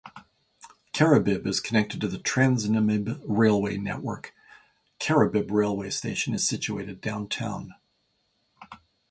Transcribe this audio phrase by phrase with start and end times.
[0.93, 4.33] Karibib is connected to the TransNamib railway network;
[4.99, 7.75] Karibib Railway Station is situated downtown.